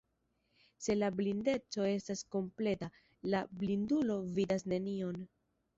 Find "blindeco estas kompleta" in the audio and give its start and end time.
1.19-2.91